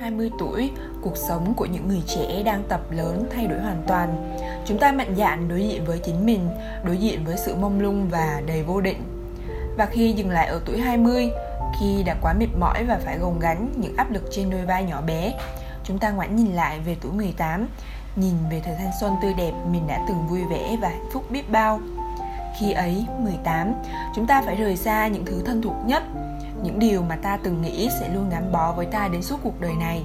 [0.00, 0.70] 20 tuổi,
[1.02, 4.38] cuộc sống của những người trẻ đang tập lớn thay đổi hoàn toàn.
[4.66, 6.48] Chúng ta mạnh dạn đối diện với chính mình,
[6.84, 9.02] đối diện với sự mông lung và đầy vô định.
[9.76, 11.30] Và khi dừng lại ở tuổi 20,
[11.80, 14.84] khi đã quá mệt mỏi và phải gồng gánh những áp lực trên đôi vai
[14.84, 15.32] nhỏ bé,
[15.84, 17.68] chúng ta ngoảnh nhìn lại về tuổi 18,
[18.16, 21.30] nhìn về thời thanh xuân tươi đẹp mình đã từng vui vẻ và hạnh phúc
[21.30, 21.80] biết bao.
[22.60, 23.74] Khi ấy, 18,
[24.14, 26.02] chúng ta phải rời xa những thứ thân thuộc nhất,
[26.62, 29.60] những điều mà ta từng nghĩ sẽ luôn gắn bó với ta đến suốt cuộc
[29.60, 30.02] đời này.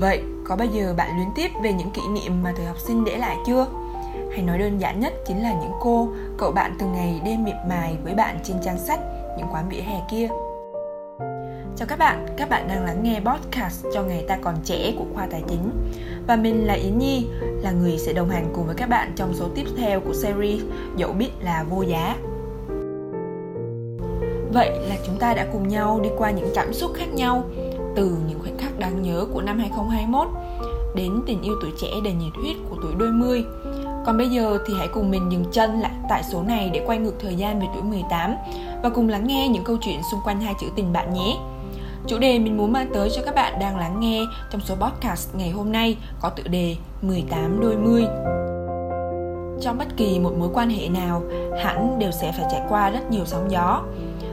[0.00, 3.04] Vậy, có bao giờ bạn luyến tiếp về những kỷ niệm mà thời học sinh
[3.04, 3.66] để lại chưa?
[4.32, 6.08] Hay nói đơn giản nhất chính là những cô,
[6.38, 9.00] cậu bạn từng ngày đêm miệt mài với bạn trên trang sách,
[9.38, 10.28] những quán vỉa hè kia.
[11.76, 15.04] Chào các bạn, các bạn đang lắng nghe podcast cho ngày ta còn trẻ của
[15.14, 15.70] khoa tài chính.
[16.26, 17.26] Và mình là Yến Nhi,
[17.62, 20.62] là người sẽ đồng hành cùng với các bạn trong số tiếp theo của series
[20.96, 22.16] Dẫu biết là vô giá.
[24.52, 27.44] Vậy là chúng ta đã cùng nhau đi qua những cảm xúc khác nhau
[27.96, 30.28] từ những khoảnh khắc đáng nhớ của năm 2021
[30.94, 33.44] đến tình yêu tuổi trẻ đầy nhiệt huyết của tuổi đôi mươi.
[34.06, 36.98] Còn bây giờ thì hãy cùng mình dừng chân lại tại số này để quay
[36.98, 38.34] ngược thời gian về tuổi 18
[38.82, 41.36] và cùng lắng nghe những câu chuyện xung quanh hai chữ tình bạn nhé.
[42.06, 45.34] Chủ đề mình muốn mang tới cho các bạn đang lắng nghe trong số podcast
[45.34, 48.04] ngày hôm nay có tựa đề 18 đôi mươi.
[49.60, 51.22] Trong bất kỳ một mối quan hệ nào,
[51.64, 53.82] hẳn đều sẽ phải trải qua rất nhiều sóng gió.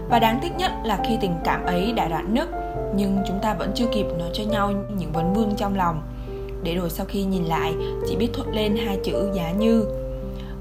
[0.10, 2.50] Và đáng tiếc nhất là khi tình cảm ấy đã rạn nứt,
[2.96, 6.02] nhưng chúng ta vẫn chưa kịp nói cho nhau những vấn vương trong lòng.
[6.64, 7.74] Để rồi sau khi nhìn lại,
[8.08, 9.86] chỉ biết thốt lên hai chữ giá như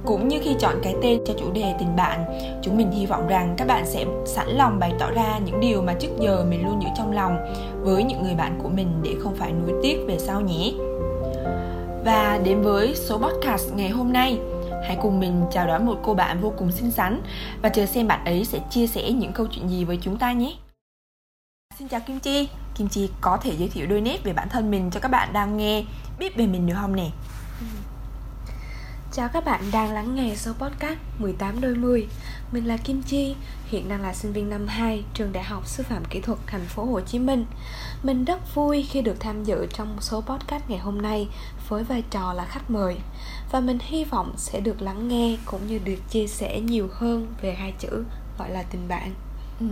[0.05, 2.25] cũng như khi chọn cái tên cho chủ đề tình bạn,
[2.63, 5.83] chúng mình hy vọng rằng các bạn sẽ sẵn lòng bày tỏ ra những điều
[5.83, 7.37] mà trước giờ mình luôn giữ trong lòng
[7.81, 10.73] với những người bạn của mình để không phải nuối tiếc về sau nhé.
[12.05, 14.39] Và đến với số podcast ngày hôm nay,
[14.87, 17.23] hãy cùng mình chào đón một cô bạn vô cùng xinh xắn
[17.63, 20.33] và chờ xem bạn ấy sẽ chia sẻ những câu chuyện gì với chúng ta
[20.33, 20.57] nhé.
[21.79, 24.71] Xin chào Kim Chi, Kim Chi có thể giới thiệu đôi nét về bản thân
[24.71, 25.85] mình cho các bạn đang nghe
[26.19, 27.11] biết về mình được không nè?
[29.13, 32.09] Chào các bạn đang lắng nghe số podcast 18 đôi mươi
[32.55, 33.35] mình là Kim Chi,
[33.67, 36.65] hiện đang là sinh viên năm 2 trường Đại học Sư phạm Kỹ thuật thành
[36.69, 37.45] phố Hồ Chí Minh.
[38.03, 41.29] Mình rất vui khi được tham dự trong số podcast ngày hôm nay
[41.69, 42.97] với vai trò là khách mời.
[43.51, 47.27] Và mình hy vọng sẽ được lắng nghe cũng như được chia sẻ nhiều hơn
[47.41, 48.05] về hai chữ
[48.39, 49.15] gọi là tình bạn.
[49.61, 49.67] Ừ.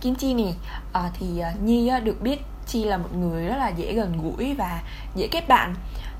[0.00, 0.52] Kim Chi nè,
[0.92, 4.54] à, thì à, Nhi được biết Chi là một người rất là dễ gần gũi
[4.54, 4.82] và
[5.14, 5.74] dễ kết bạn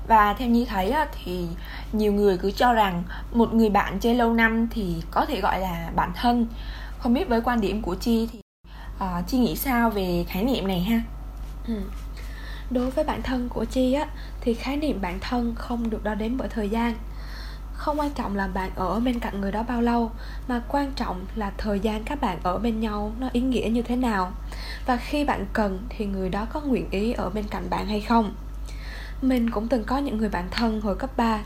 [0.07, 0.93] và theo như thấy
[1.23, 1.47] thì
[1.91, 3.03] nhiều người cứ cho rằng
[3.33, 6.47] một người bạn chơi lâu năm thì có thể gọi là bạn thân.
[6.99, 8.39] Không biết với quan điểm của chi thì
[8.95, 11.01] uh, chi nghĩ sao về khái niệm này ha?
[11.67, 11.73] Ừ.
[12.69, 14.05] đối với bản thân của chi á
[14.41, 16.93] thì khái niệm bạn thân không được đo đếm bởi thời gian.
[17.73, 20.11] Không quan trọng là bạn ở bên cạnh người đó bao lâu
[20.47, 23.81] mà quan trọng là thời gian các bạn ở bên nhau nó ý nghĩa như
[23.81, 24.31] thế nào.
[24.85, 28.01] Và khi bạn cần thì người đó có nguyện ý ở bên cạnh bạn hay
[28.01, 28.35] không
[29.23, 31.39] mình cũng từng có những người bạn thân hồi cấp 3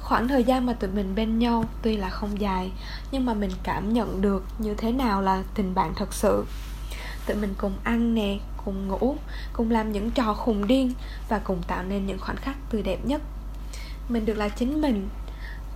[0.00, 2.72] Khoảng thời gian mà tụi mình bên nhau tuy là không dài
[3.10, 6.44] Nhưng mà mình cảm nhận được như thế nào là tình bạn thật sự.
[7.26, 9.16] Tụi mình cùng ăn nè, cùng ngủ,
[9.52, 10.92] cùng làm những trò khùng điên
[11.28, 13.22] Và cùng tạo nên những khoảnh khắc tươi đẹp nhất.
[14.08, 15.08] Mình được là chính mình.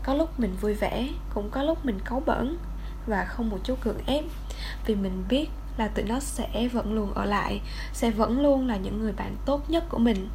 [0.03, 2.57] Có lúc mình vui vẻ, cũng có lúc mình cáu bẩn
[3.07, 4.25] Và không một chút gượng ép.
[4.87, 7.61] Vì mình biết là tụi nó sẽ vẫn luôn ở lại,
[7.93, 10.29] Sẽ vẫn luôn là những người bạn tốt nhất của mình.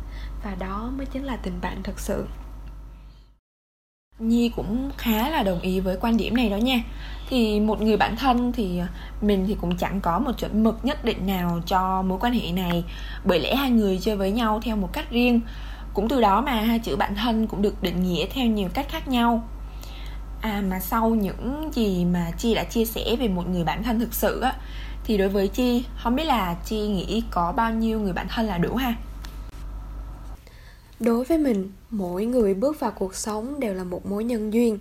[0.44, 2.26] Và đó mới chính là tình bạn thật sự.
[4.20, 6.84] Nhi cũng khá là đồng ý với quan điểm này đó nha.
[7.30, 8.82] Thì một người bạn thân thì
[9.22, 12.52] mình thì cũng chẳng có một chuẩn mực nhất định nào cho mối quan hệ
[12.52, 12.84] này.
[13.26, 15.42] Bởi lẽ hai người chơi với nhau theo một cách riêng.
[15.94, 18.90] Cũng từ đó mà hai chữ bạn thân cũng được định nghĩa theo nhiều cách
[18.90, 19.44] khác nhau.
[20.42, 24.00] À mà sau những gì mà Chi đã chia sẻ về một người bạn thân
[24.00, 24.54] thực sự á
[25.10, 28.46] thì đối với Chi, không biết là Chi nghĩ có bao nhiêu người bạn thân
[28.46, 28.96] là đủ ha?
[31.00, 34.80] đối với mình mỗi người bước vào cuộc sống đều là một mối nhân duyên.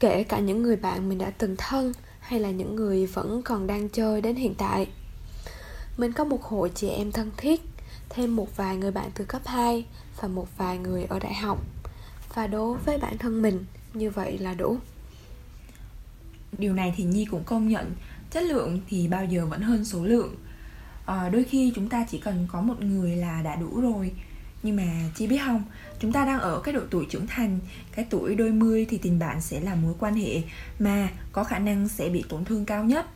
[0.00, 3.66] Kể cả những người bạn mình đã từng thân hay là những người vẫn còn
[3.66, 4.86] đang chơi đến hiện tại.
[5.96, 7.62] Mình có một hội chị em thân thiết
[8.08, 9.84] thêm một vài người bạn từ cấp 2
[10.20, 11.58] và một vài người ở đại học.
[12.34, 14.76] Và đối với bản thân mình như vậy là đủ.
[16.58, 17.92] Điều này thì nhi cũng công nhận
[18.34, 20.34] chất lượng thì bao giờ vẫn hơn số lượng.
[21.06, 24.12] À, đôi khi chúng ta chỉ cần có một người là đã đủ rồi.
[24.62, 24.82] Nhưng mà
[25.14, 25.62] chị biết không
[26.00, 27.58] chúng ta đang ở cái độ tuổi trưởng thành
[27.92, 30.42] cái tuổi đôi mươi thì tình bạn sẽ là mối quan hệ
[30.78, 33.06] mà có khả năng sẽ bị tổn thương cao nhất.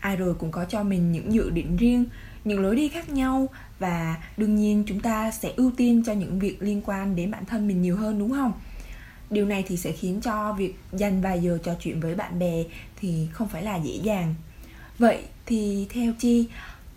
[0.00, 2.04] Ai rồi cũng có cho mình những dự định riêng
[2.44, 3.48] những lối đi khác nhau
[3.78, 7.44] và đương nhiên chúng ta sẽ ưu tiên cho những việc liên quan đến bản
[7.44, 8.52] thân mình nhiều hơn đúng không?
[9.30, 12.64] Điều này thì sẽ khiến cho việc dành vài giờ trò chuyện với bạn bè
[13.00, 14.34] thì không phải là dễ dàng
[14.98, 16.48] vậy thì theo chi,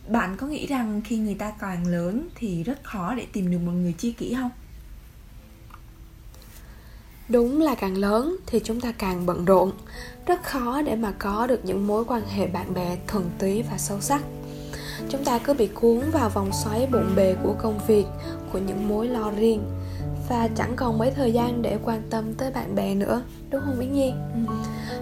[0.07, 3.59] bạn có nghĩ rằng khi người ta càng lớn thì rất khó để tìm được
[3.65, 4.51] một người chi kỷ không?
[7.30, 9.71] Đúng là càng lớn thì chúng ta càng bận rộn.
[10.25, 13.77] Rất khó để mà có được những mối quan hệ bạn bè thuần túy và
[13.77, 14.21] sâu sắc.
[15.09, 18.06] Chúng ta cứ bị cuốn vào vòng xoáy bộn bề của công việc,
[18.51, 19.63] của những mối lo riêng
[20.30, 23.80] và chẳng còn mấy thời gian để quan tâm tới bạn bè nữa đúng không
[23.80, 24.13] yến nhi?
[24.33, 24.53] Ừ.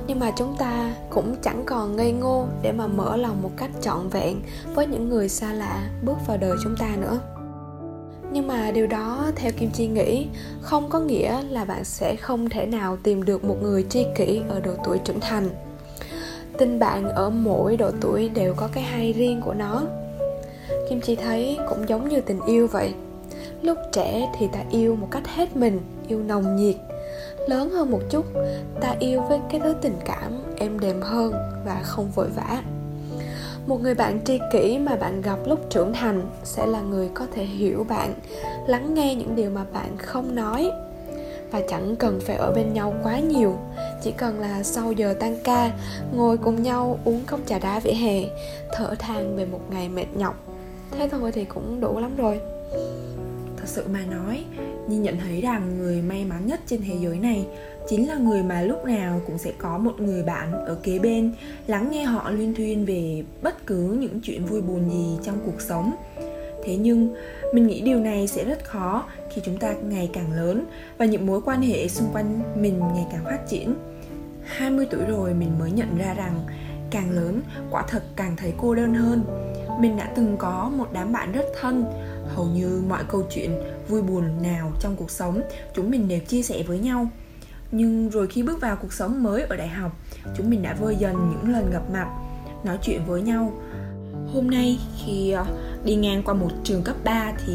[0.07, 3.69] nhưng mà chúng ta cũng chẳng còn ngây ngô để mà mở lòng một cách
[3.81, 4.41] trọn vẹn
[4.75, 7.19] với những người xa lạ bước vào đời chúng ta nữa.
[8.31, 10.27] Nhưng mà điều đó theo kim chi nghĩ
[10.61, 14.41] không có nghĩa là bạn sẽ không thể nào tìm được một người tri kỷ
[14.49, 15.49] ở độ tuổi trưởng thành.
[16.57, 19.81] Tình bạn ở mỗi độ tuổi đều có cái hay riêng của nó.
[20.89, 22.93] Kim chi thấy cũng giống như tình yêu vậy
[23.61, 26.75] lúc trẻ thì ta yêu một cách hết mình, yêu nồng nhiệt.
[27.47, 28.25] Lớn hơn một chút,
[28.81, 31.33] ta yêu với cái thứ tình cảm êm đềm hơn
[31.65, 32.63] và không vội vã.
[33.67, 37.25] Một người bạn tri kỷ mà bạn gặp lúc trưởng thành sẽ là người có
[37.33, 38.13] thể hiểu bạn,
[38.67, 40.71] lắng nghe những điều mà bạn không nói.
[41.51, 43.57] Và chẳng cần phải ở bên nhau quá nhiều,
[44.01, 45.71] chỉ cần là sau giờ tan ca,
[46.15, 48.23] ngồi cùng nhau uống cốc trà đá vỉa hè,
[48.71, 50.35] thở than về một ngày mệt nhọc.
[50.91, 52.39] Thế thôi thì cũng đủ lắm rồi
[53.59, 54.43] thật sự mà nói.
[54.87, 57.45] Nhi nhận thấy rằng người may mắn nhất trên thế giới này
[57.89, 61.33] chính là người mà lúc nào cũng sẽ có một người bạn ở kế bên,
[61.67, 65.61] lắng nghe họ liên thuyên về bất cứ những chuyện vui buồn gì trong cuộc
[65.61, 65.91] sống.
[66.63, 67.15] Thế nhưng,
[67.53, 70.65] mình nghĩ điều này sẽ rất khó khi chúng ta ngày càng lớn
[70.97, 73.75] và những mối quan hệ xung quanh mình ngày càng phát triển.
[74.43, 76.39] 20 tuổi rồi mình mới nhận ra rằng
[76.91, 77.41] càng lớn,
[77.71, 79.23] quả thật càng thấy cô đơn hơn.
[79.81, 81.85] Mình đã từng có một đám bạn rất thân
[82.35, 83.51] hầu như mọi câu chuyện
[83.87, 85.41] vui buồn nào trong cuộc sống,
[85.75, 87.09] chúng mình đều chia sẻ với nhau.
[87.71, 89.91] Nhưng rồi khi bước vào cuộc sống mới ở đại học,
[90.37, 92.07] chúng mình đã vơi dần những lần gặp mặt,
[92.63, 93.53] nói chuyện với nhau.
[94.33, 95.45] Hôm nay khi ờ,
[95.85, 97.53] đi ngang qua một trường cấp 3 thì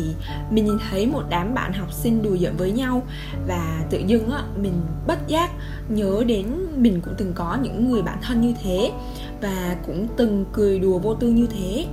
[0.50, 3.02] mình nhìn thấy một đám bạn học sinh đùa giỡn với nhau
[3.46, 4.72] và tự dưng á, mình
[5.06, 5.50] bất giác
[5.88, 8.92] nhớ đến mình cũng từng có những người bạn thân như thế
[9.40, 11.86] và cũng từng cười đùa vô tư như thế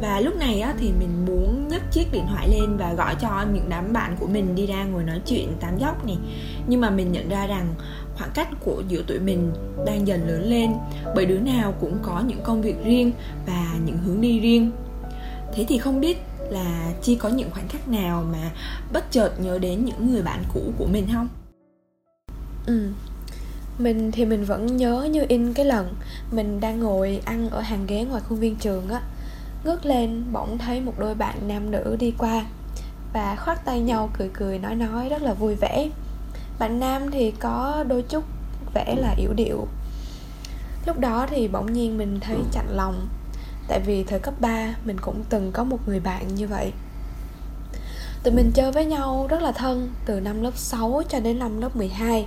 [0.00, 3.44] và lúc này á, thì mình muốn nhấc chiếc điện thoại lên và gọi cho
[3.52, 6.18] những đám bạn của mình đi ra ngồi nói chuyện tám dốc này.
[6.66, 7.74] Nhưng mà mình nhận ra rằng
[8.16, 9.52] khoảng cách của giữa tụi mình
[9.86, 10.72] đang dần lớn lên
[11.14, 13.12] bởi đứa nào cũng có những công việc riêng
[13.46, 14.70] và những hướng đi riêng.
[15.54, 16.18] Thế thì không biết
[16.50, 18.50] là chi có những khoảnh khắc nào mà
[18.92, 21.28] bất chợt nhớ đến những người bạn cũ của mình không?
[22.66, 22.88] Ừ
[23.78, 25.94] mình thì mình vẫn nhớ như in cái lần
[26.32, 29.00] mình đang ngồi ăn ở hàng ghế ngoài khuôn viên trường á
[29.68, 32.44] ngước lên bỗng thấy một đôi bạn nam nữ đi qua
[33.12, 35.90] và khoác tay nhau cười cười nói nói rất là vui vẻ.
[36.58, 38.24] Bạn nam thì có đôi chút
[38.74, 39.68] vẻ là yếu điệu.
[40.86, 43.08] Lúc đó thì bỗng nhiên mình thấy chạnh lòng,
[43.68, 46.72] tại vì thời cấp 3 mình cũng từng có một người bạn như vậy.
[48.22, 51.60] Tụi mình chơi với nhau rất là thân từ năm lớp 6 cho đến năm
[51.60, 52.26] lớp 12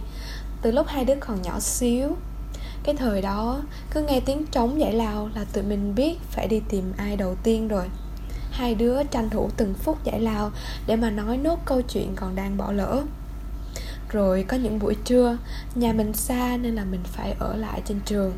[0.62, 2.16] từ lúc hai đứa còn nhỏ xíu
[2.84, 3.62] cái thời đó,
[3.92, 7.36] cứ nghe tiếng trống giải lao là tụi mình biết phải đi tìm ai đầu
[7.44, 7.86] tiên rồi.
[8.52, 10.52] Hai đứa tranh thủ từng phút giải lao
[10.88, 13.04] để mà nói nốt câu chuyện còn đang bỏ lỡ.
[14.10, 15.38] Rồi có những buổi trưa,
[15.76, 18.34] nhà mình xa nên là mình phải ở lại trên trường.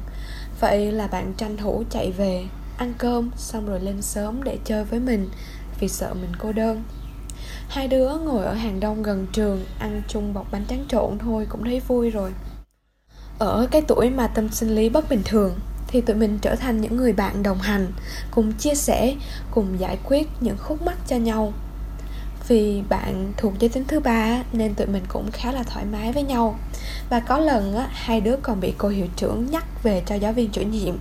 [0.59, 2.45] Vậy là bạn tranh thủ chạy về,
[2.77, 5.29] ăn cơm, xong rồi lên sớm để chơi với mình,
[5.79, 6.83] vì sợ mình cô đơn.
[7.67, 11.45] Hai đứa ngồi ở hàng đông gần trường, ăn chung bọc bánh tráng trộn thôi
[11.49, 12.31] cũng thấy vui rồi
[13.43, 16.81] ở cái tuổi mà tâm sinh lý bất bình thường thì tụi mình trở thành
[16.81, 17.87] những người bạn đồng hành
[18.31, 19.15] cùng chia sẻ
[19.51, 21.53] cùng giải quyết những khúc mắc cho nhau.
[22.47, 26.11] Vì bạn thuộc giới tính thứ ba nên tụi mình cũng khá là thoải mái
[26.11, 26.59] với nhau.
[27.09, 30.33] Và có lần á, hai đứa còn bị cô hiệu trưởng nhắc về cho giáo
[30.33, 30.95] viên chủ nhiệm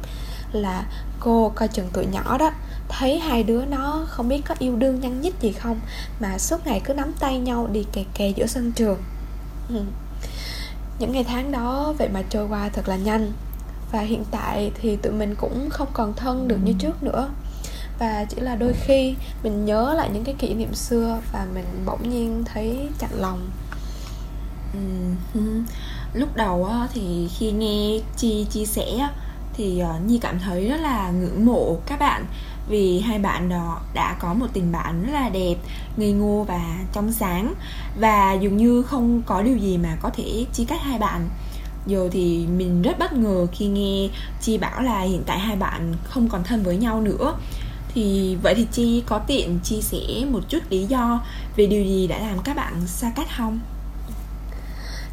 [0.53, 0.87] là
[1.21, 2.51] cô coi chừng tụi nhỏ đó
[2.89, 5.81] thấy hai đứa nó không biết có yêu đương nhăn nhít gì không
[6.21, 8.99] mà suốt ngày cứ nắm tay nhau đi kè kè giữa sân trường.
[9.69, 9.83] Ừ
[11.03, 13.33] những ngày tháng đó vậy mà trôi qua thật là nhanh.
[13.93, 17.29] Và hiện tại thì tụi mình cũng không còn thân được như trước nữa.
[17.99, 21.65] Và chỉ là đôi khi mình nhớ lại những cái kỷ niệm xưa và mình
[21.87, 23.51] bỗng nhiên thấy chạnh lòng.
[26.15, 29.09] Lúc đầu thì khi nghe chi chia sẻ
[29.55, 32.25] thì ờ, nhi cảm thấy rất là ngưỡng mộ các bạn
[32.69, 35.55] vì hai bạn đó đã có một tình bạn rất là đẹp,
[35.97, 36.61] ngây ngô và
[36.93, 37.55] trong sáng.
[38.01, 41.29] Và dường như không có điều gì mà có thể chia cắt hai bạn.
[41.87, 44.09] Giờ thì mình rất bất ngờ khi nghe
[44.41, 47.35] chi bảo là hiện tại hai bạn không còn thân với nhau nữa.
[47.95, 51.21] Thì vậy thì chi có tiện chia sẻ một chút lý do
[51.57, 53.61] về điều gì đã làm các bạn xa cách không?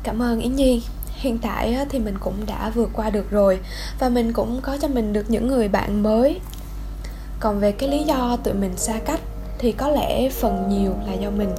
[0.04, 0.82] Cảm ơn yến nhi.
[1.16, 3.60] Hiện tại thì mình cũng đã vượt qua được rồi
[4.00, 6.40] và mình cũng có cho mình được những người bạn mới
[7.40, 9.20] còn về cái lý do tụi mình xa cách
[9.58, 11.50] thì có lẽ phần nhiều là do mình.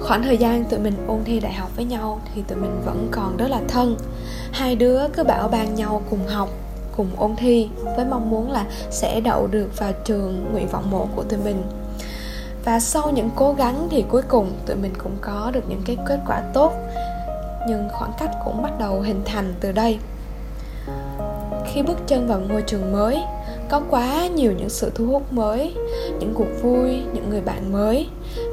[0.00, 3.08] Khoảng thời gian tụi mình ôn thi đại học với nhau thì tụi mình vẫn
[3.10, 3.96] còn rất là thân.
[4.52, 6.48] Hai đứa cứ bảo ban nhau cùng học,
[6.96, 11.08] cùng ôn thi với mong muốn là sẽ đậu được vào trường nguyện vọng một
[11.16, 11.62] của tụi mình.
[12.64, 15.96] Và sau những cố gắng thì cuối cùng tụi mình cũng có được những cái
[16.06, 16.72] kết quả tốt,
[17.68, 19.98] nhưng khoảng cách cũng bắt đầu hình thành từ đây.
[21.66, 23.22] Khi bước chân vào ngôi trường mới
[23.74, 25.74] có quá nhiều những sự thu hút mới,
[26.18, 28.08] những cuộc vui, những người bạn mới,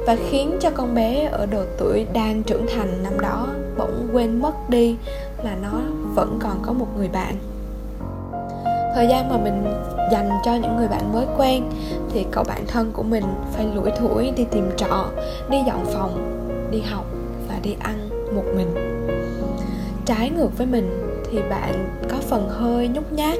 [0.06, 3.46] và khiến cho con bé ở độ tuổi đang trưởng thành năm đó
[3.78, 4.96] bỗng quên mất đi
[5.44, 5.80] là nó
[6.14, 7.34] vẫn còn có một người bạn.
[8.94, 9.64] Thời gian mà mình
[10.12, 11.62] dành cho những người bạn mới quen
[12.12, 15.06] thì cậu bạn thân của mình phải lủi thủi đi tìm trọ,
[15.50, 17.04] đi dọn phòng, đi học
[17.48, 18.74] và đi ăn một mình.
[20.04, 23.38] Trái ngược với mình thì bạn có phần hơi nhút nhát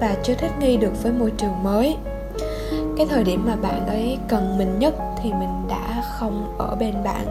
[0.00, 1.96] và chưa thích nghi được với môi trường mới.
[2.96, 6.94] Cái thời điểm mà bạn ấy cần mình nhất thì mình đã không ở bên
[7.04, 7.26] bạn.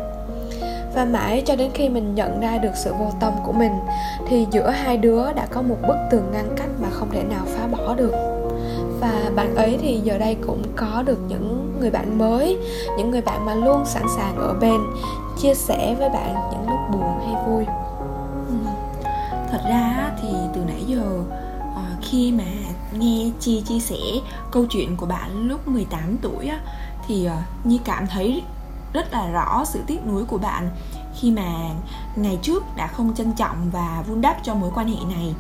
[0.96, 3.74] Và mãi cho đến khi mình nhận ra được sự vô tâm của mình,
[4.28, 7.46] thì giữa hai đứa đã có một bức tường ngăn cách mà không thể nào
[7.46, 8.14] phá bỏ được.
[9.00, 12.58] Và bạn ấy thì giờ đây cũng có được những người bạn mới,
[12.98, 14.82] những người bạn mà luôn sẵn sàng ở bên,
[15.42, 17.66] chia sẻ với bạn những lúc buồn hay vui.
[18.48, 18.56] Ừ.
[19.52, 21.04] Thật ra thì từ nãy giờ
[22.14, 22.44] khi mà
[23.00, 23.98] nghe Chi chia sẻ
[24.52, 26.60] câu chuyện của bạn lúc 18 tuổi á,
[27.08, 28.44] thì ờ, Nhi cảm thấy
[28.94, 30.70] rất là rõ sự tiếc nuối của bạn
[31.20, 31.70] khi mà
[32.16, 35.36] ngày trước đã không trân trọng và vun đắp cho mối quan hệ này.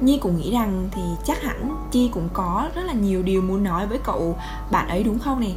[0.00, 3.64] Nhi cũng nghĩ rằng thì chắc hẳn Chi cũng có rất là nhiều điều muốn
[3.64, 4.36] nói với cậu
[4.70, 5.56] bạn ấy đúng không này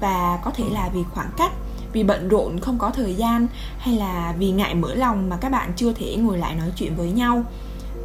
[0.00, 1.52] Và có thể là vì khoảng cách,
[1.92, 3.46] vì bận rộn không có thời gian
[3.78, 6.96] Hay là vì ngại mở lòng mà các bạn chưa thể ngồi lại nói chuyện
[6.96, 7.44] với nhau.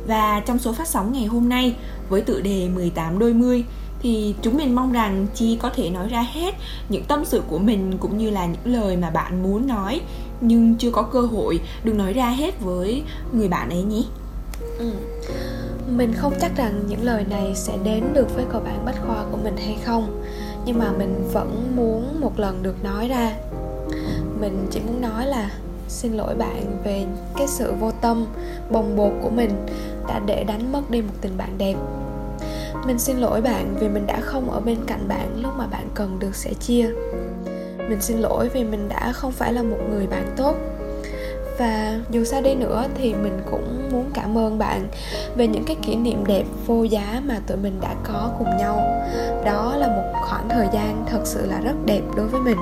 [0.08, 1.76] Và trong số phát sóng ngày hôm nay,
[2.10, 3.64] với tựa đề 18 đôi mươi,
[4.02, 6.56] thì chúng mình mong rằng Chi có thể nói ra hết
[6.90, 10.02] những tâm sự của mình cũng như là những lời mà bạn muốn nói,
[10.42, 14.04] nhưng chưa có cơ hội được nói ra hết với người bạn ấy nhé.
[14.78, 14.92] Ừ.
[15.90, 19.26] Mình không chắc rằng những lời này sẽ đến được với cậu bạn bách khoa
[19.32, 20.24] của mình hay không,
[20.66, 23.32] Nhưng mà mình vẫn muốn một lần được nói ra
[24.40, 25.50] Mình chỉ muốn nói là
[25.88, 27.06] xin lỗi bạn về
[27.38, 28.26] cái sự vô tâm,
[28.70, 29.66] bồng bột của mình
[30.08, 31.76] đã để đánh mất đi một tình bạn đẹp.
[32.88, 35.90] Mình xin lỗi bạn vì mình đã không ở bên cạnh bạn lúc mà bạn
[35.94, 36.90] cần được sẻ chia.
[37.90, 40.56] Mình xin lỗi vì mình đã không phải là một người bạn tốt.
[41.60, 44.88] Và dù sao đi nữa thì mình cũng muốn cảm ơn bạn
[45.36, 49.04] về những cái kỷ niệm đẹp vô giá mà tụi mình đã có cùng nhau.
[49.46, 52.58] Đó là một khoảng thời gian thật sự là rất đẹp đối với mình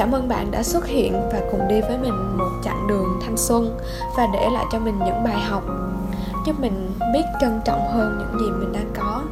[0.00, 3.36] cảm ơn bạn đã xuất hiện và cùng đi với mình một chặng đường thanh
[3.36, 3.78] xuân
[4.16, 5.62] và để lại cho mình những bài học,
[6.46, 9.22] giúp mình biết trân trọng hơn những gì mình đang có.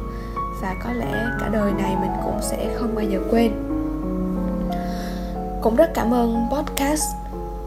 [0.61, 3.51] Và có lẽ cả đời này mình cũng sẽ không bao giờ quên.
[5.61, 7.03] Cũng rất cảm ơn podcast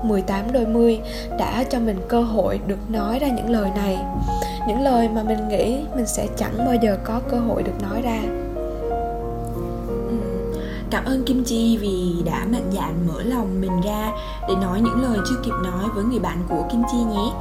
[0.03, 1.01] 18 đôi mươi
[1.39, 3.99] đã cho mình cơ hội được nói ra những lời này.
[4.69, 8.03] Những lời mà mình nghĩ mình sẽ chẳng bao giờ có cơ hội được nói
[8.03, 8.42] ra.
[10.93, 14.13] Cảm ơn Kim Chi vì đã mạnh dạn mở lòng mình ra
[14.49, 17.33] để nói những lời chưa kịp nói với người bạn của Kim Chi nhé.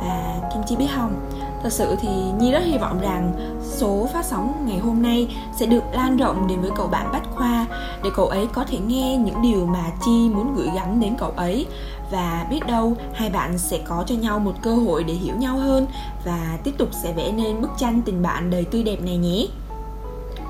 [0.00, 1.30] Và Kim Chi biết không,
[1.62, 5.66] Thật sự thì Nhi rất hy vọng rằng số phát sóng ngày hôm nay sẽ
[5.66, 7.66] được lan rộng đến với cậu bạn Bách Khoa
[8.04, 11.30] để cậu ấy có thể nghe những điều mà Chi muốn gửi gắm đến cậu
[11.30, 11.66] ấy
[12.10, 15.56] và biết đâu hai bạn sẽ có cho nhau một cơ hội để hiểu nhau
[15.56, 15.86] hơn
[16.24, 19.46] và tiếp tục sẽ vẽ nên bức tranh tình bạn đầy tươi đẹp này nhé.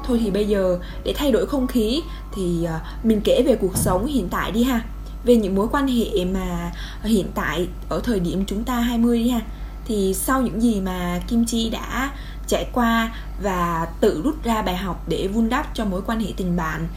[0.07, 2.03] Thôi thì bây giờ, để thay đổi không khí,
[2.35, 4.81] thì ờ, mình kể về cuộc sống hiện tại đi ha.
[5.25, 6.73] Về những mối quan hệ mà
[7.03, 9.41] hiện tại ở thời điểm chúng ta 20 đi ha.
[9.85, 12.11] Thì sau những gì mà Kim Chi đã
[12.47, 16.33] trải qua và tự rút ra bài học để vun đắp cho mối quan hệ
[16.37, 16.89] tình bạn.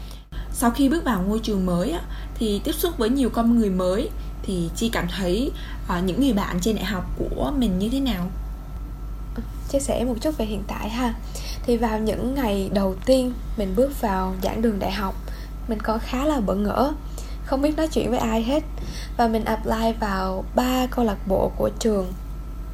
[0.52, 1.94] Sau khi bước vào ngôi trường mới
[2.34, 4.10] thì tiếp xúc với nhiều con người mới,
[4.42, 5.52] thì chi cảm thấy
[5.88, 8.30] ờ, những người bạn trên đại học của mình như thế nào?
[9.68, 11.14] Chia sẻ một chút về hiện tại ha
[11.70, 15.14] thì vào những ngày đầu tiên mình bước vào giảng đường đại học,
[15.68, 16.92] mình có khá là bỡ ngỡ,
[17.44, 18.62] không biết nói chuyện với ai hết.
[19.16, 22.12] Và mình apply vào ba câu lạc bộ của trường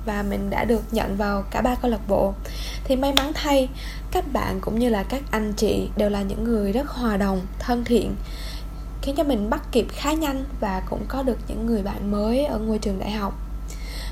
[0.07, 2.35] và mình đã được nhận vào cả ba câu lạc bộ.
[2.85, 3.69] Thì may mắn thay,
[4.11, 7.41] các bạn cũng như là các anh chị đều là những người rất hòa đồng,
[7.59, 8.15] thân thiện,
[9.03, 12.45] khiến cho mình bắt kịp khá nhanh và cũng có được những người bạn mới
[12.45, 13.46] ở ngôi trường đại học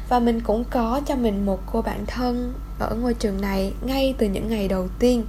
[0.08, 4.14] và mình cũng có cho mình một cô bạn thân ở ngôi trường này ngay
[4.18, 5.24] từ những ngày đầu tiên.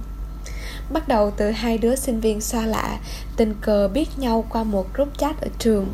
[0.92, 2.98] Bắt đầu từ hai đứa sinh viên xa lạ,
[3.36, 5.86] tình cờ biết nhau qua một group chat ở trường,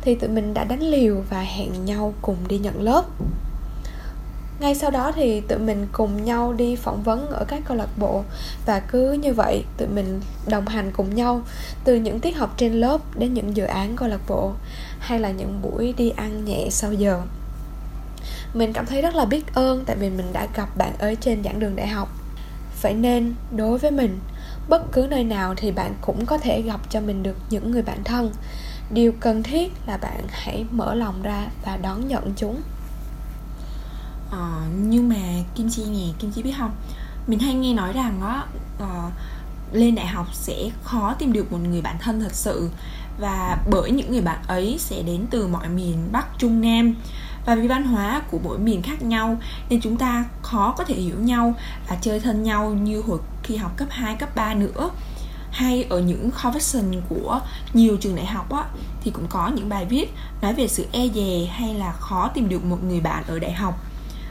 [0.00, 3.04] thì tụi mình đã đánh liều và hẹn nhau cùng đi nhận lớp.
[4.60, 7.98] Ngay sau đó thì tụi mình cùng nhau đi phỏng vấn ở các câu lạc
[7.98, 8.22] bộ,
[8.66, 11.42] và cứ như vậy tụi mình đồng hành cùng nhau
[11.84, 14.52] từ những tiết học trên lớp đến những dự án câu lạc bộ,
[14.98, 17.22] hay là những buổi đi ăn nhẹ sau giờ
[18.54, 21.44] mình cảm thấy rất là biết ơn tại vì mình đã gặp bạn ấy trên
[21.44, 22.08] giảng đường đại học.
[22.82, 24.20] Vậy nên đối với mình
[24.68, 27.82] bất cứ nơi nào thì bạn cũng có thể gặp cho mình được những người
[27.82, 28.32] bạn thân.
[28.90, 32.60] Điều cần thiết là bạn hãy mở lòng ra và đón nhận chúng.
[34.30, 35.20] À, nhưng mà
[35.54, 36.70] kim chi nè kim chi biết không?
[37.26, 38.44] Mình hay nghe nói rằng á
[38.82, 39.12] uh,
[39.72, 42.70] lên đại học sẽ khó tìm được một người bạn thân thật sự.
[43.18, 46.94] Và bởi những người bạn ấy sẽ đến từ mọi miền bắc trung nam
[47.46, 49.38] và vì văn hóa của mỗi miền khác nhau
[49.70, 51.54] nên chúng ta khó có thể hiểu nhau
[51.88, 54.90] và chơi thân nhau như hồi khi học cấp 2, cấp 3 nữa.
[55.50, 57.40] Hay ở những conversation của
[57.72, 58.64] nhiều trường đại học á,
[59.02, 62.48] thì cũng có những bài viết nói về sự e dè hay là khó tìm
[62.48, 63.80] được một người bạn ở đại học.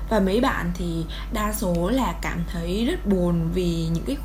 [0.10, 4.18] Và mấy bạn thì đa số là cảm thấy rất buồn vì những cái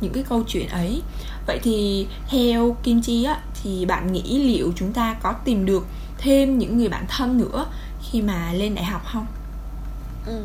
[0.00, 1.02] những cái câu chuyện ấy.
[1.46, 5.86] Vậy thì theo kim chi á thì bạn nghĩ liệu chúng ta có tìm được
[6.18, 7.66] thêm những người bạn thân nữa
[8.10, 9.26] khi mà lên đại học không?
[10.26, 10.42] Ừ.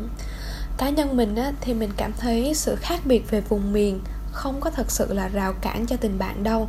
[0.78, 4.00] cá nhân mình á, thì mình cảm thấy sự khác biệt về vùng miền
[4.32, 6.68] không có thật sự là rào cản cho tình bạn đâu.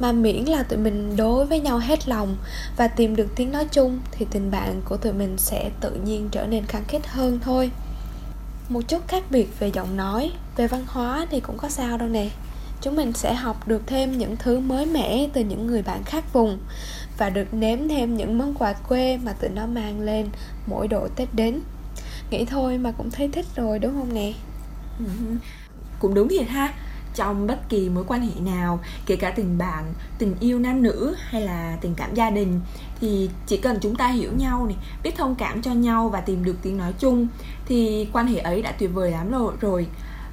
[0.00, 2.36] Mà miễn là tụi mình đối với nhau hết lòng
[2.76, 6.28] và tìm được tiếng nói chung, thì tình bạn của tụi mình sẽ tự nhiên
[6.30, 7.70] trở nên khăng khít hơn thôi.
[8.68, 12.08] Một chút khác biệt về giọng nói, về văn hóa thì cũng có sao đâu
[12.08, 12.30] nè.
[12.80, 16.32] Chúng mình sẽ học được thêm những thứ mới mẻ từ những người bạn khác
[16.32, 16.58] vùng
[17.18, 20.28] và được nếm thêm những món quà quê mà tụi nó mang lên
[20.66, 21.60] mỗi độ tết đến.
[22.30, 24.32] Nghĩ thôi mà cũng thấy thích rồi đúng không nè?
[24.98, 25.04] Ừ,
[25.98, 26.74] cũng đúng thiệt ha.
[27.14, 31.14] Trong bất kỳ mối quan hệ nào kể cả tình bạn tình yêu nam nữ
[31.18, 32.60] hay là tình cảm gia đình
[33.00, 36.44] thì chỉ cần chúng ta hiểu nhau này biết thông cảm cho nhau và tìm
[36.44, 37.28] được tiếng nói chung
[37.66, 39.86] thì quan hệ ấy đã tuyệt vời lắm rồi rồi.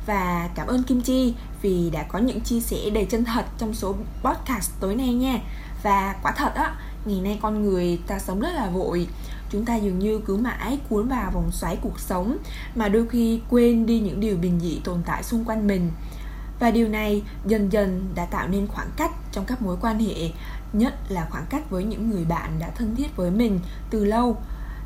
[0.05, 3.74] Và cảm ơn Kim Chi vì đã có những chia sẻ đầy chân thật trong
[3.74, 5.39] số podcast tối nay nha
[5.83, 9.07] và quả thật á, ngày nay con người ta sống rất là vội.
[9.50, 12.37] Chúng ta dường như cứ mãi cuốn vào vòng xoáy cuộc sống,
[12.75, 15.92] mà đôi khi quên đi những điều bình dị tồn tại xung quanh mình.
[16.59, 20.31] Và điều này dần dần đã tạo nên khoảng cách trong các mối quan hệ,
[20.74, 24.37] nhất là khoảng cách với những người bạn đã thân thiết với mình từ lâu.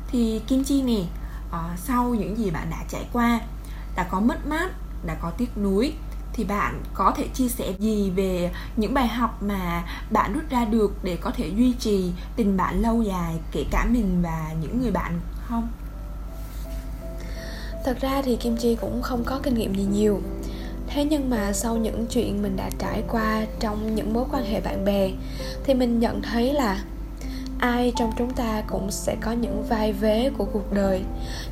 [0.08, 1.04] Thì kim chi nè
[1.50, 3.40] ờ, sau những gì bạn đã trải qua,
[3.96, 4.70] đã có mất mát,
[5.06, 5.94] đã có tiếc nuối
[6.36, 10.64] thì bạn có thể chia sẻ gì về những bài học mà bạn rút ra
[10.64, 14.80] được để có thể duy trì tình bạn lâu dài, kể cả mình và những
[14.80, 15.68] người bạn không?
[17.84, 20.20] Thật ra thì kim chi cũng không có kinh nghiệm gì nhiều.
[20.86, 24.60] Thế nhưng mà sau những chuyện mình đã trải qua trong những mối quan hệ
[24.60, 25.10] bạn bè,
[25.64, 26.84] thì mình nhận thấy là
[27.58, 31.02] ai trong chúng ta cũng sẽ có những vai vế của cuộc đời,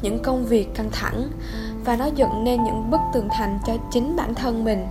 [0.03, 1.29] những công việc căng thẳng
[1.85, 4.87] và nó dựng nên những bức tường thành cho chính bản thân mình.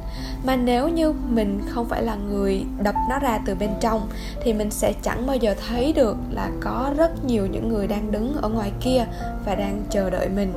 [0.45, 4.07] Mà nếu như mình không phải là người đập nó ra từ bên trong,
[4.43, 8.11] thì mình sẽ chẳng bao giờ thấy được là có rất nhiều những người đang
[8.11, 9.05] đứng ở ngoài kia
[9.45, 10.53] và đang chờ đợi mình.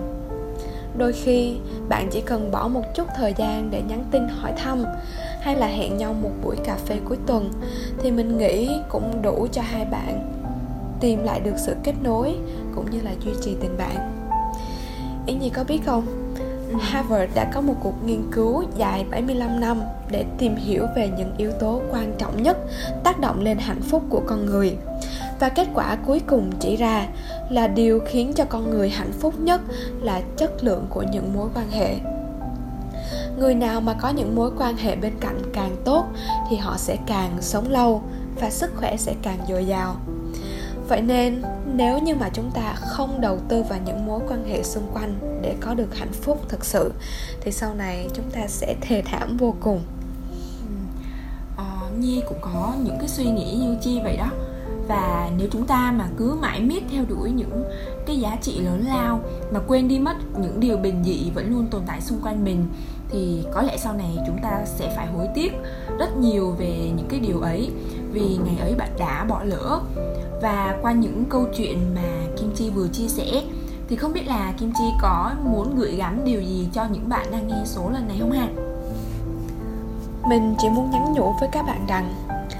[0.99, 1.57] Đôi khi,
[1.89, 4.85] bạn chỉ cần bỏ một chút thời gian để nhắn tin hỏi thăm,
[5.41, 7.51] hay là hẹn nhau một buổi cà phê cuối tuần,
[8.03, 10.31] thì mình nghĩ cũng đủ cho hai bạn
[11.01, 12.35] tìm lại được sự kết nối
[12.75, 14.11] cũng như là duy trì tình bạn.
[15.27, 16.24] Yến Nhi có biết không?
[16.79, 21.35] Harvard đã có một cuộc nghiên cứu dài 75 năm để tìm hiểu về những
[21.37, 22.59] yếu tố quan trọng nhất
[23.05, 24.77] tác động lên hạnh phúc của con người.
[25.41, 27.07] Và kết quả cuối cùng chỉ ra
[27.51, 29.61] là điều khiến cho con người hạnh phúc nhất
[30.03, 31.97] là chất lượng của những mối quan hệ.
[33.39, 36.07] Người nào mà có những mối quan hệ bên cạnh càng tốt
[36.51, 38.03] thì họ sẽ càng sống lâu
[38.41, 39.97] và sức khỏe sẽ càng dồi dào
[40.89, 41.43] vậy nên
[41.77, 45.41] nếu như mà chúng ta không đầu tư vào những mối quan hệ xung quanh
[45.43, 46.93] để có được hạnh phúc thực sự
[47.41, 49.81] thì sau này chúng ta sẽ thề thảm vô cùng.
[50.61, 50.75] Ừ.
[51.57, 54.31] Ờ, nhi cũng có những cái suy nghĩ như chi vậy đó.
[54.89, 57.65] Và nếu chúng ta mà cứ mãi miết theo đuổi những
[58.07, 59.21] cái giá trị lớn lao
[59.53, 62.67] mà quên đi mất những điều bình dị vẫn luôn tồn tại xung quanh mình
[63.09, 65.53] thì có lẽ sau này chúng ta sẽ phải hối tiếc
[65.99, 67.71] rất nhiều về những cái điều ấy
[68.15, 69.81] vì ngày ấy bạn đã bỏ lỡ.
[70.43, 72.03] Và qua những câu chuyện mà
[72.37, 73.43] Kim Chi vừa chia sẻ,
[73.89, 77.27] thì không biết là Kim Chi có muốn gửi gắm điều gì cho những bạn
[77.33, 78.49] đang nghe số lần này không hả?
[80.29, 82.15] Mình chỉ muốn nhắn nhủ với các bạn rằng,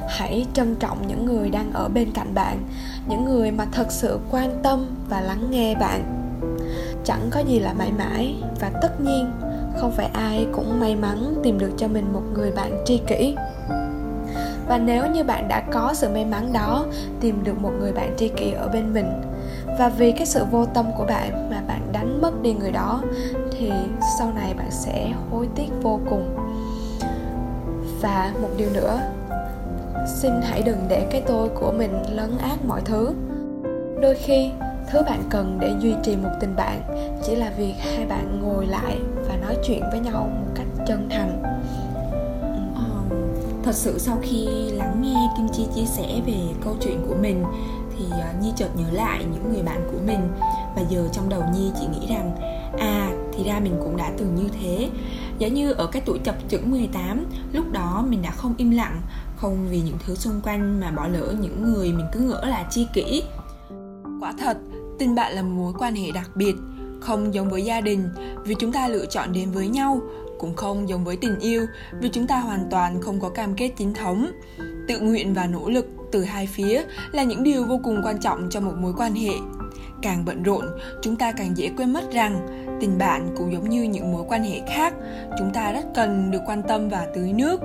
[0.09, 2.63] hãy trân trọng những người đang ở bên cạnh bạn,
[3.09, 6.21] những người mà thật sự quan tâm và lắng nghe bạn.
[7.05, 9.31] Chẳng có gì là mãi mãi và tất nhiên,
[9.77, 13.37] không phải ai cũng may mắn tìm được cho mình một người bạn tri kỷ
[14.69, 16.87] và nếu như bạn đã có sự may mắn đó,
[17.21, 19.23] tìm được một người bạn tri kỷ ở bên mình.
[19.79, 23.03] Và vì cái sự vô tâm của bạn mà bạn đánh mất đi người đó,
[23.51, 23.73] thì
[24.19, 26.37] sau này bạn sẽ hối tiếc vô cùng.
[28.01, 29.01] Và một điều nữa,
[30.07, 33.15] xin hãy đừng để cái tôi của mình lấn át mọi thứ.
[34.01, 34.51] Đôi khi,
[34.91, 36.81] thứ bạn cần để duy trì một tình bạn
[37.27, 38.99] chỉ là việc hai bạn ngồi lại
[39.29, 41.44] và nói chuyện với nhau một cách chân thành
[43.65, 47.45] thật sự sau khi lắng nghe kim chi chia sẻ về câu chuyện của mình
[47.99, 50.21] thì à, nhi chợt nhớ lại những người bạn của mình.
[50.77, 52.37] Và giờ trong đầu nhi chỉ nghĩ rằng
[52.79, 54.91] à thì ra mình cũng đã từng như thế.
[55.39, 59.01] Giả như ở cái tuổi chập chững 18 lúc đó mình đã không im lặng,
[59.37, 62.67] không vì những thứ xung quanh mà bỏ lỡ những người mình cứ ngỡ là
[62.71, 63.23] chi kỷ.
[64.21, 64.59] Quả thật
[64.99, 66.55] tình bạn là mối quan hệ đặc biệt,
[67.01, 68.09] không giống với gia đình,
[68.45, 70.01] vì chúng ta lựa chọn đến với nhau
[70.39, 71.67] cũng không giống với tình yêu,
[72.01, 74.31] vì chúng ta hoàn toàn không có cam kết chính thống.
[74.89, 78.49] Tự nguyện và nỗ lực từ hai phía là những điều vô cùng quan trọng
[78.51, 79.33] cho một mối quan hệ.
[80.03, 80.65] Càng bận rộn,
[81.03, 82.47] chúng ta càng dễ quên mất rằng
[82.81, 84.95] tình bạn cũng giống như những mối quan hệ khác,
[85.39, 87.61] chúng ta rất cần được quan tâm và tưới nước.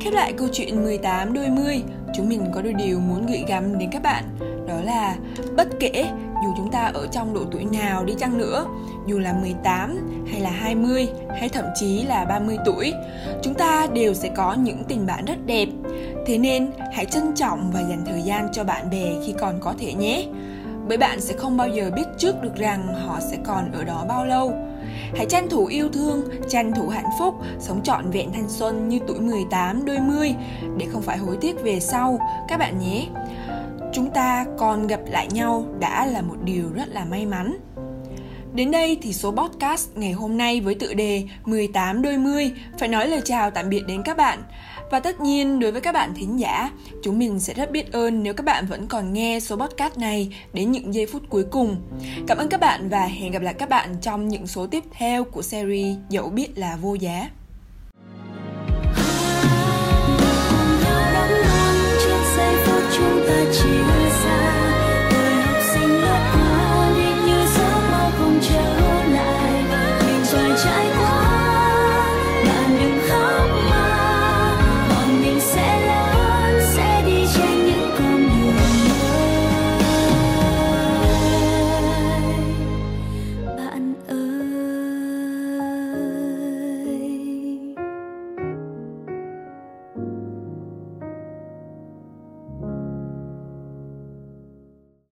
[0.00, 1.82] Khép lại câu chuyện 18 đôi mươi,
[2.16, 4.24] chúng mình có đôi điều muốn gửi gắm đến các bạn,
[4.68, 5.16] đó là
[5.56, 6.06] bất kể
[6.44, 8.66] dù chúng ta ở trong độ tuổi nào đi chăng nữa,
[9.06, 11.08] dù là 18 hay là 20
[11.40, 12.92] hay thậm chí là 30 tuổi,
[13.42, 15.68] chúng ta đều sẽ có những tình bạn rất đẹp.
[16.26, 19.74] Thế nên hãy trân trọng và dành thời gian cho bạn bè khi còn có
[19.78, 20.26] thể nhé.
[20.88, 24.04] Bởi bạn sẽ không bao giờ biết trước được rằng họ sẽ còn ở đó
[24.08, 24.52] bao lâu.
[25.16, 28.98] Hãy tranh thủ yêu thương, tranh thủ hạnh phúc, sống trọn vẹn thanh xuân như
[29.06, 30.34] tuổi 18 đôi mươi
[30.76, 33.06] để không phải hối tiếc về sau các bạn nhé
[33.94, 37.56] chúng ta còn gặp lại nhau đã là một điều rất là may mắn.
[38.54, 42.88] Đến đây thì số podcast ngày hôm nay với tựa đề 18 đôi mươi phải
[42.88, 44.42] nói lời chào tạm biệt đến các bạn.
[44.90, 46.70] Và tất nhiên đối với các bạn thính giả,
[47.02, 50.36] chúng mình sẽ rất biết ơn nếu các bạn vẫn còn nghe số podcast này
[50.52, 51.76] đến những giây phút cuối cùng.
[52.26, 55.24] Cảm ơn các bạn và hẹn gặp lại các bạn trong những số tiếp theo
[55.24, 57.30] của series Dẫu biết là vô giá.
[62.94, 63.62] 中把聚
[64.08, 64.73] 散。